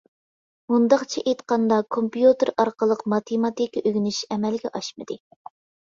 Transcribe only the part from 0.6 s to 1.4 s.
مۇنداقچە